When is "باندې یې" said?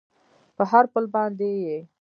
1.15-1.77